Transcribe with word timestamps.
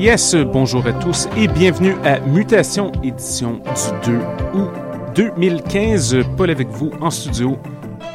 Yes. 0.00 0.34
Bonjour 0.34 0.86
à 0.86 0.92
tous 0.92 1.28
et 1.36 1.46
bienvenue 1.46 1.94
à 2.04 2.20
Mutation, 2.20 2.90
édition 3.02 3.60
du 4.04 4.12
2 4.12 4.18
août 4.54 4.70
2015. 5.14 6.16
Paul 6.36 6.50
avec 6.50 6.68
vous 6.68 6.90
en 7.00 7.10
studio 7.10 7.58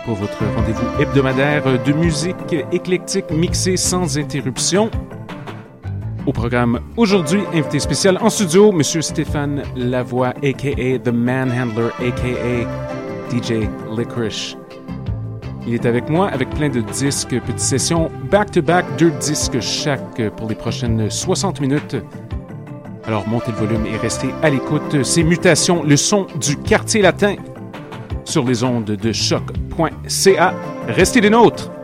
pour 0.03 0.15
votre 0.15 0.43
rendez-vous 0.55 1.01
hebdomadaire 1.01 1.63
de 1.83 1.93
musique 1.93 2.55
éclectique 2.71 3.29
mixée 3.31 3.77
sans 3.77 4.17
interruption. 4.17 4.89
Au 6.25 6.31
programme 6.31 6.79
aujourd'hui, 6.97 7.41
invité 7.53 7.79
spécial 7.79 8.17
en 8.19 8.29
studio, 8.29 8.71
Monsieur 8.71 9.03
Stéphane 9.03 9.61
Lavoie, 9.75 10.29
a.k.a. 10.43 10.97
The 10.99 11.13
Manhandler, 11.13 11.89
a.k.a. 11.99 13.31
DJ 13.31 13.67
Licorice. 13.95 14.57
Il 15.67 15.73
est 15.73 15.85
avec 15.85 16.09
moi 16.09 16.27
avec 16.29 16.49
plein 16.51 16.69
de 16.69 16.81
disques, 16.81 17.29
petites 17.29 17.59
sessions 17.59 18.11
back-to-back, 18.29 18.85
deux 18.97 19.11
disques 19.11 19.59
chaque 19.59 20.21
pour 20.37 20.47
les 20.47 20.55
prochaines 20.55 21.09
60 21.09 21.59
minutes. 21.59 21.95
Alors 23.07 23.27
montez 23.27 23.51
le 23.51 23.57
volume 23.57 23.85
et 23.85 23.97
restez 23.97 24.29
à 24.43 24.49
l'écoute. 24.49 25.03
C'est 25.03 25.23
Mutations, 25.23 25.83
le 25.83 25.97
son 25.97 26.27
du 26.39 26.57
quartier 26.57 27.01
latin 27.01 27.35
sur 28.25 28.43
les 28.43 28.63
ondes 28.63 28.85
de 28.85 29.11
choc.ca. 29.11 30.53
Restez 30.87 31.21
des 31.21 31.29
nôtres! 31.29 31.74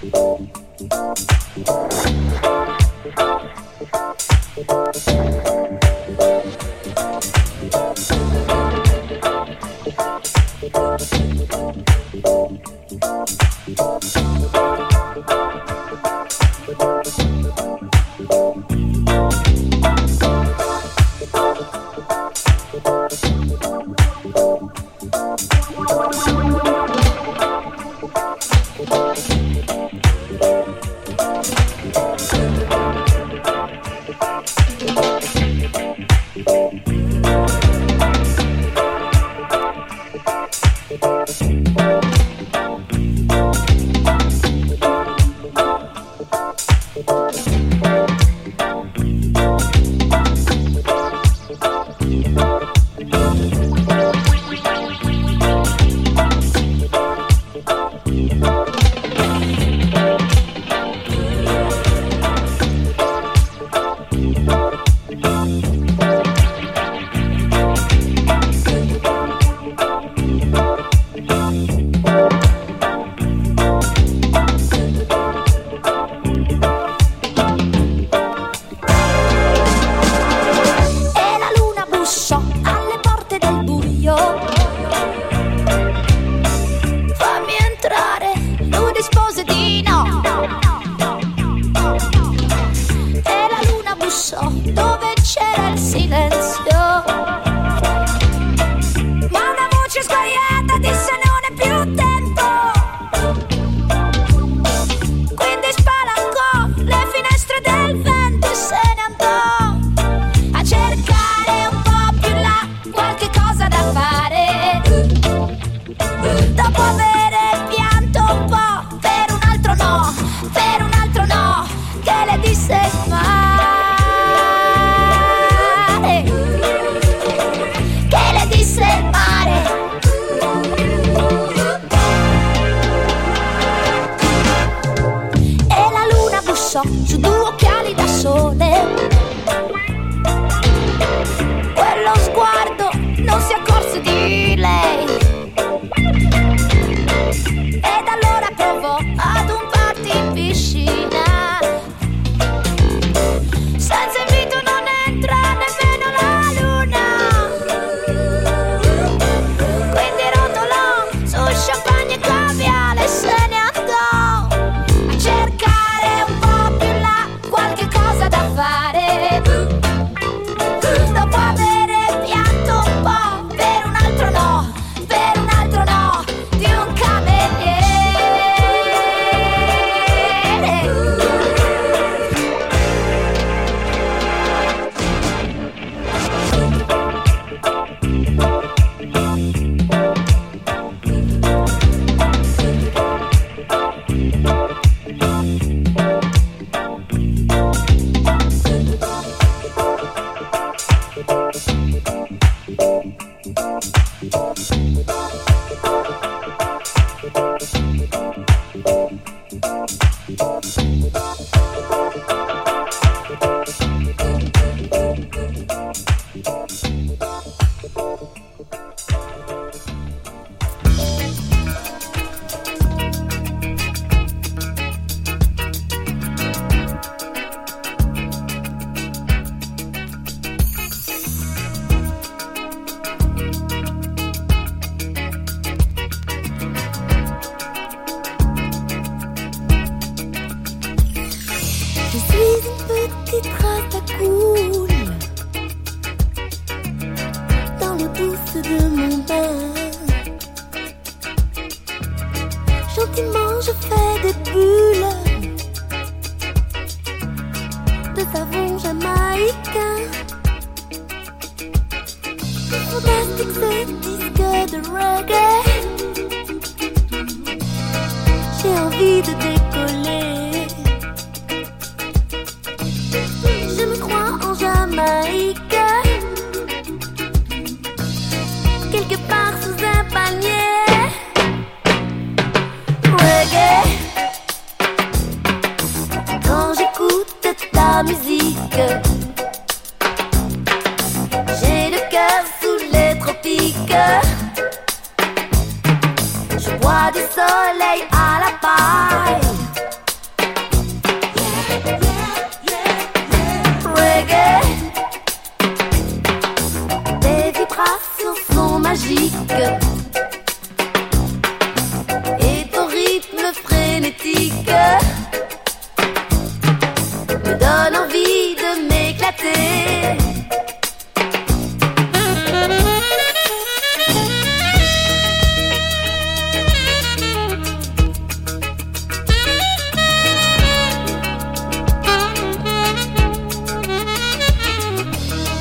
Thank 0.00 0.14
you. 5.08 5.37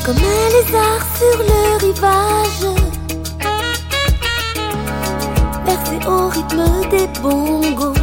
comme 0.07 0.15
un 0.15 0.49
lézard 0.55 1.05
sur 1.17 1.37
le 1.49 1.61
rivage, 1.85 2.65
percé 5.65 5.97
au 6.07 6.29
rythme 6.29 6.63
des 6.89 7.07
bongos. 7.21 7.93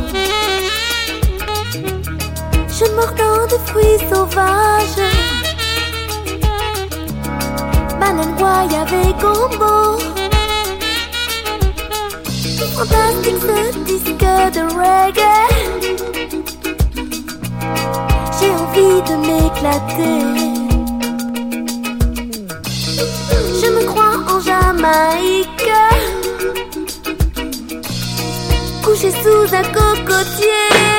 Je 2.69 2.85
mordant 2.95 3.47
de 3.47 3.59
fruits 3.65 4.01
sauvages, 4.11 5.03
banane, 7.99 8.37
goyave 8.37 8.95
et 9.03 9.15
gombo. 9.23 9.99
Fantastique 12.77 13.41
ce 13.41 13.79
disque 13.87 14.27
de 14.57 14.63
reggae. 14.77 15.47
J'ai 18.39 18.51
envie 18.51 19.01
de 19.09 19.15
m'éclater. 19.27 20.44
aika 25.03 25.81
kushe 28.85 29.13
suza 29.23 29.63
koko 29.75 30.19
tie 30.37 30.94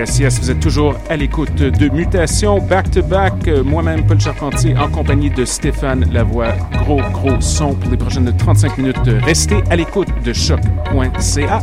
Yes, 0.00 0.40
vous 0.40 0.50
êtes 0.50 0.60
toujours 0.60 0.94
à 1.10 1.16
l'écoute 1.16 1.54
de 1.56 1.88
Mutation 1.90 2.58
Back 2.58 2.90
to 2.90 3.02
Back. 3.02 3.46
Euh, 3.46 3.62
moi-même, 3.62 4.06
Paul 4.06 4.18
Charpentier, 4.18 4.74
en 4.78 4.88
compagnie 4.88 5.28
de 5.28 5.44
Stéphane 5.44 6.10
Lavoie. 6.10 6.54
Gros, 6.84 7.02
gros 7.12 7.38
son 7.40 7.74
pour 7.74 7.90
les 7.90 7.98
prochaines 7.98 8.34
35 8.34 8.78
minutes. 8.78 8.96
Restez 9.22 9.62
à 9.68 9.76
l'écoute 9.76 10.08
de 10.24 10.32
choc.ca. 10.32 11.60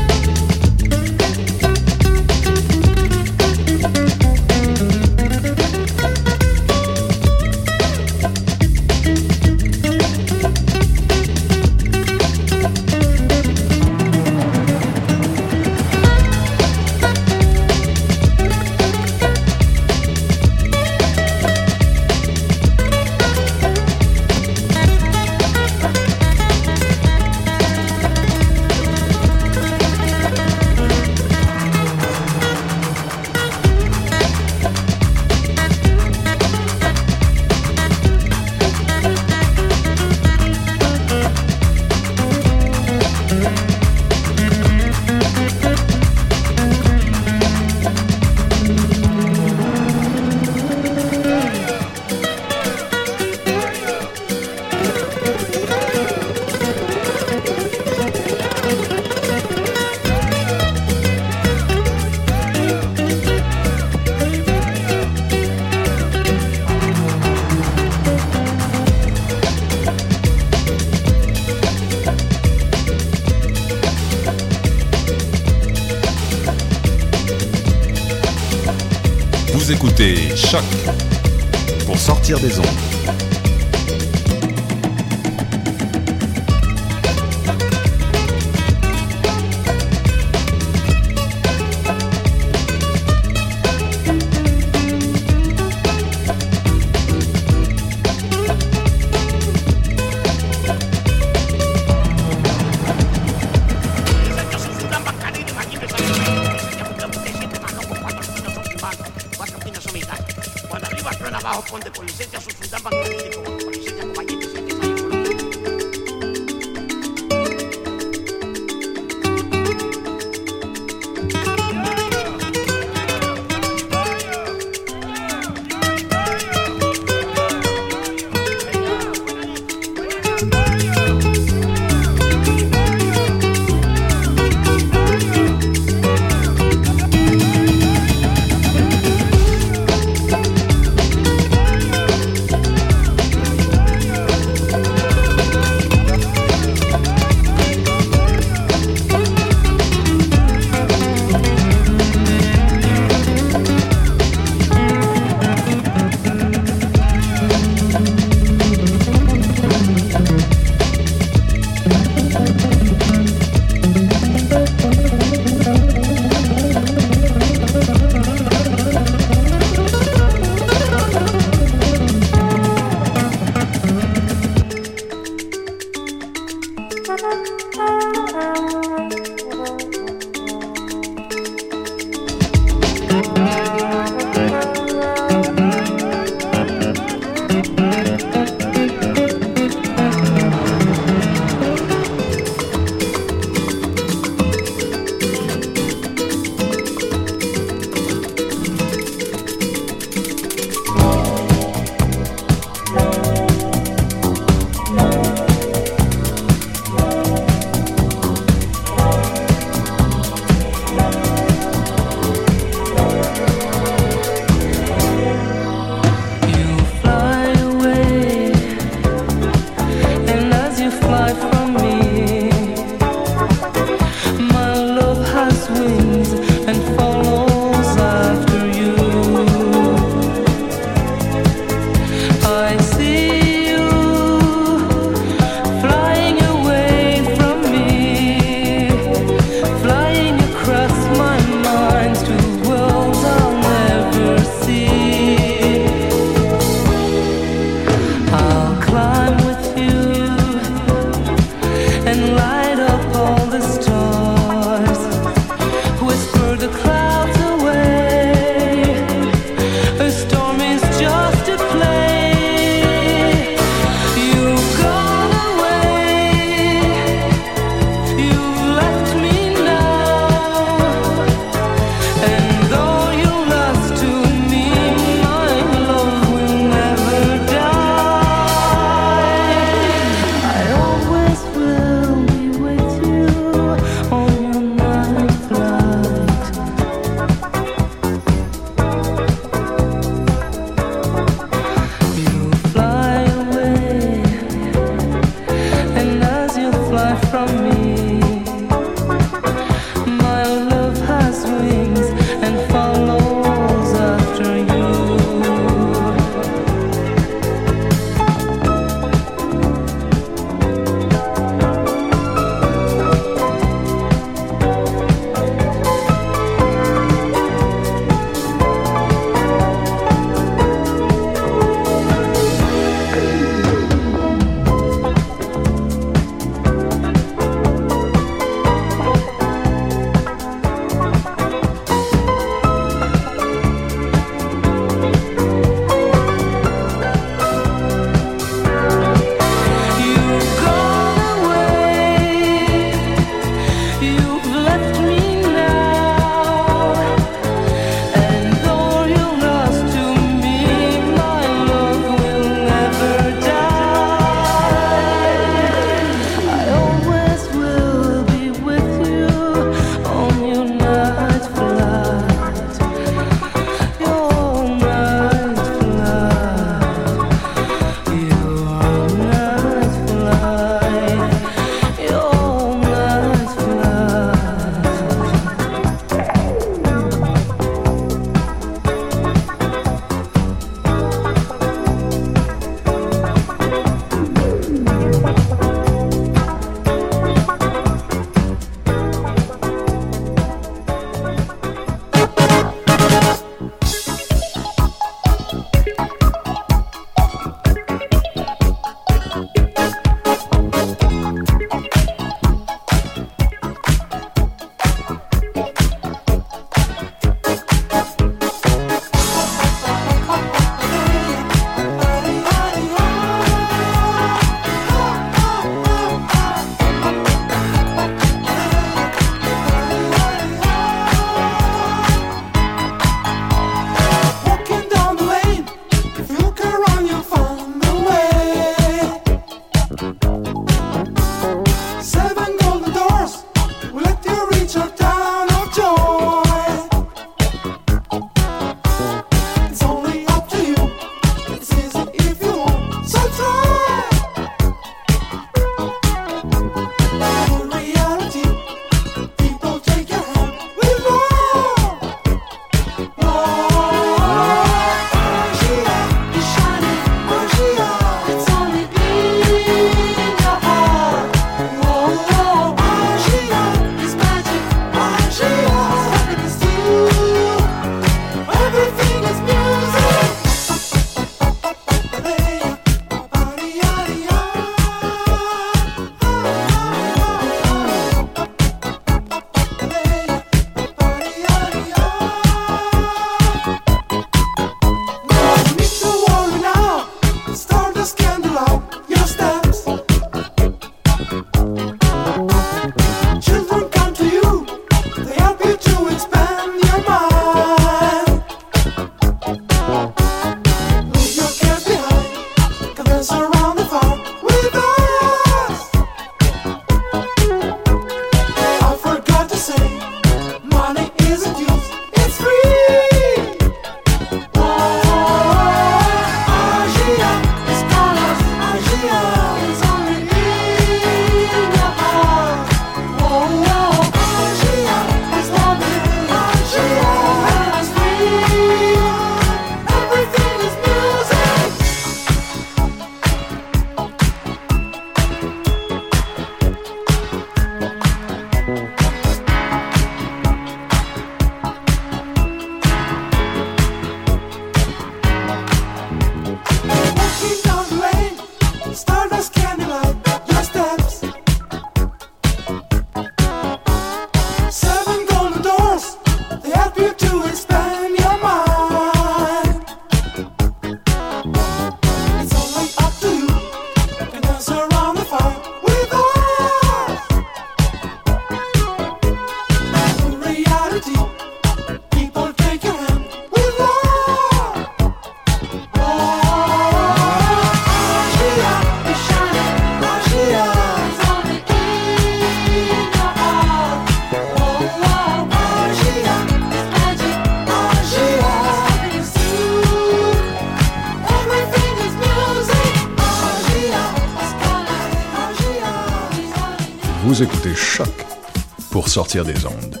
sortir 599.12 599.44
des 599.44 599.66
ondes. 599.66 600.00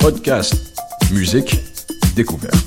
Podcast, 0.00 0.56
musique, 1.12 1.60
découverte. 2.16 2.63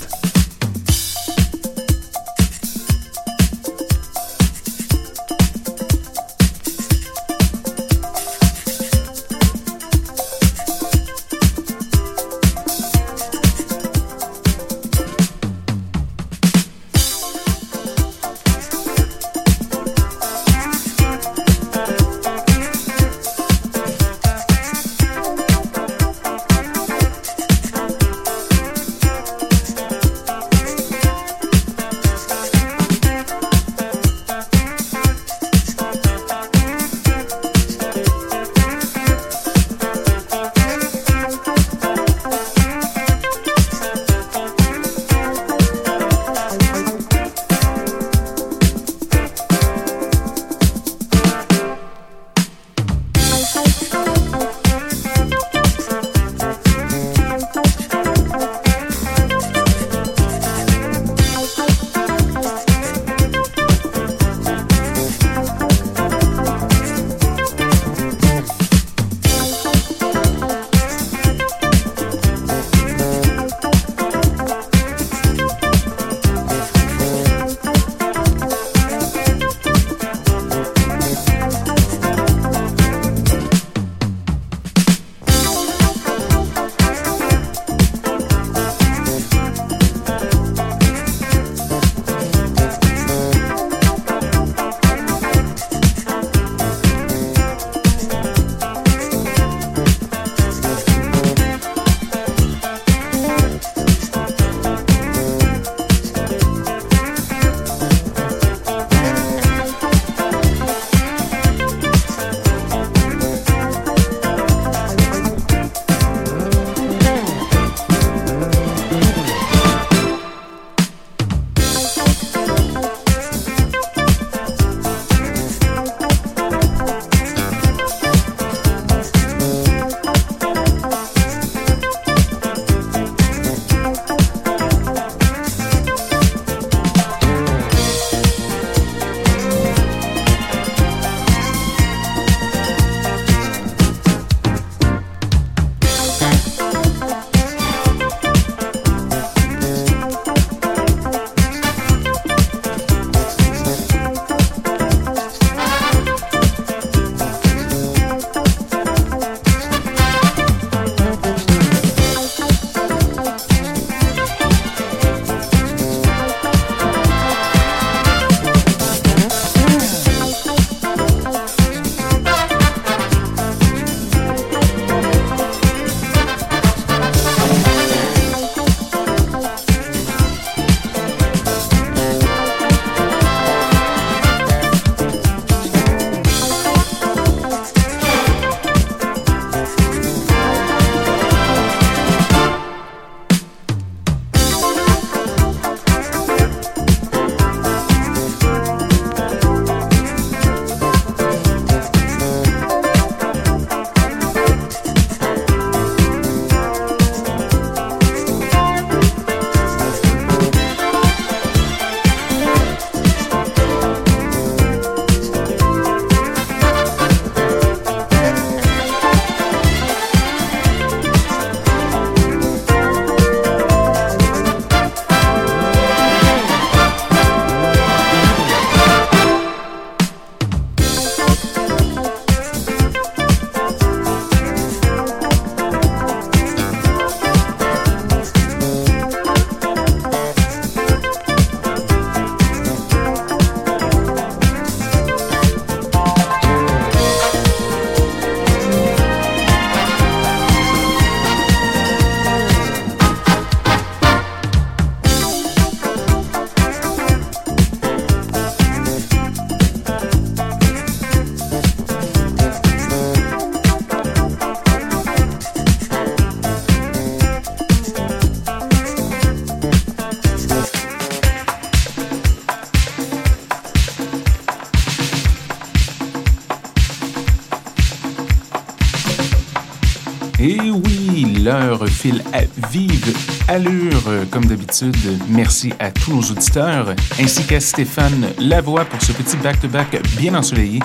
File 281.97 282.23
à 282.31 282.41
vive 282.69 283.13
allure, 283.47 284.03
euh, 284.07 284.25
comme 284.29 284.45
d'habitude. 284.45 284.95
Merci 285.29 285.73
à 285.79 285.89
tous 285.89 286.13
nos 286.13 286.21
auditeurs, 286.21 286.93
ainsi 287.19 287.43
qu'à 287.43 287.59
Stéphane 287.59 288.27
Lavoie 288.37 288.85
pour 288.85 289.01
ce 289.01 289.11
petit 289.11 289.35
back-to-back 289.37 289.99
bien 290.17 290.35
ensoleillé. 290.35 290.79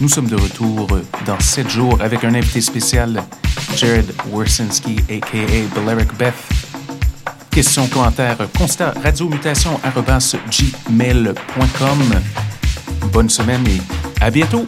Nous 0.00 0.08
sommes 0.08 0.26
de 0.26 0.34
retour 0.34 0.88
dans 1.24 1.38
7 1.38 1.70
jours 1.70 1.98
avec 2.00 2.24
un 2.24 2.34
invité 2.34 2.60
spécial, 2.60 3.22
Jared 3.76 4.12
Wersinski, 4.32 4.96
a.k.a. 5.08 5.74
Balearic 5.74 6.12
Beth. 6.18 6.34
Questions, 7.50 7.86
commentaires, 7.86 8.38
constat, 8.58 8.94
radiomutation, 9.02 9.80
gmail.com. 10.90 11.98
Bonne 13.12 13.30
semaine 13.30 13.64
et 13.68 13.80
à 14.20 14.30
bientôt! 14.30 14.64